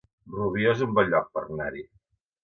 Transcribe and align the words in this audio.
Rubió 0.35 0.71
es 0.71 0.79
un 0.85 0.95
bon 0.99 1.11
lloc 1.11 1.27
per 1.35 1.43
anar-hi 1.43 1.85